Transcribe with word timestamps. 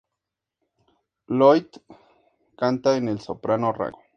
Lloyd 1.27 1.67
canta 2.57 2.97
en 2.97 3.07
el 3.07 3.19
soprano 3.19 3.71
rango. 3.71 4.01